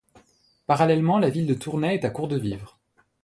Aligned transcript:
Parallèlement, 0.65 1.19
la 1.19 1.29
ville 1.29 1.45
de 1.45 1.53
Tournai 1.53 1.93
est 1.93 2.05
à 2.05 2.09
court 2.09 2.27
de 2.27 2.35
vivres. 2.35 2.79